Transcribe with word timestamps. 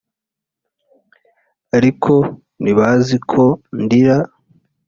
ariko 1.77 2.13
ntibazi 2.61 3.15
ko 3.31 3.43
ndira 3.81 4.17